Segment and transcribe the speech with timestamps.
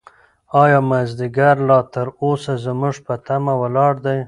[0.61, 4.19] ایا مازیګر لا تر اوسه زموږ په تمه ولاړ دی؟